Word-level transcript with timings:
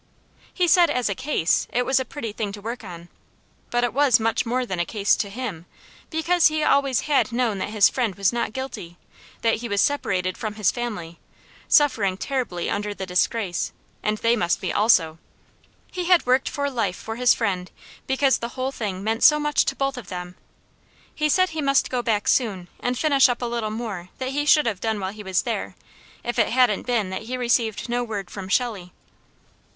He 0.51 0.67
said 0.67 0.89
as 0.89 1.09
a 1.09 1.13
Case, 1.13 1.67
it 1.71 1.85
was 1.85 1.99
a 1.99 2.05
pretty 2.05 2.31
thing 2.31 2.51
to 2.53 2.59
work 2.59 2.83
on; 2.83 3.07
but 3.69 3.83
it 3.83 3.93
was 3.93 4.19
much 4.19 4.47
more 4.47 4.65
than 4.65 4.79
a 4.79 4.83
case 4.83 5.15
to 5.17 5.29
him, 5.29 5.67
because 6.09 6.47
he 6.47 6.63
always 6.63 7.01
had 7.01 7.31
known 7.31 7.59
that 7.59 7.69
his 7.69 7.87
friend 7.87 8.15
was 8.15 8.33
not 8.33 8.51
guilty; 8.51 8.97
that 9.43 9.57
he 9.57 9.69
was 9.69 9.79
separated 9.79 10.39
from 10.39 10.55
his 10.55 10.71
family, 10.71 11.19
suffering 11.67 12.17
terribly 12.17 12.67
under 12.67 12.95
the 12.95 13.05
disgrace, 13.05 13.73
and 14.01 14.17
they 14.17 14.35
must 14.35 14.59
be 14.59 14.73
also. 14.73 15.19
He 15.91 16.05
had 16.05 16.25
worked 16.25 16.49
for 16.49 16.67
life 16.67 16.97
for 16.97 17.15
his 17.15 17.35
friend, 17.35 17.69
because 18.07 18.39
the 18.39 18.55
whole 18.57 18.71
thing 18.71 19.03
meant 19.03 19.21
so 19.23 19.39
much 19.39 19.65
to 19.65 19.75
both 19.75 19.99
of 19.99 20.07
them. 20.07 20.33
He 21.13 21.29
said 21.29 21.49
he 21.49 21.61
must 21.61 21.91
go 21.91 22.01
back 22.01 22.27
soon 22.27 22.69
and 22.79 22.97
finish 22.97 23.29
up 23.29 23.43
a 23.43 23.45
little 23.45 23.69
more 23.69 24.09
that 24.17 24.29
he 24.29 24.47
should 24.47 24.65
have 24.65 24.81
done 24.81 24.99
while 24.99 25.13
he 25.13 25.21
was 25.21 25.43
there, 25.43 25.75
if 26.23 26.39
it 26.39 26.49
hadn't 26.49 26.87
been 26.87 27.11
that 27.11 27.21
he 27.29 27.37
received 27.37 27.87
no 27.87 28.03
word 28.03 28.31
from 28.31 28.49
Shelley. 28.49 28.93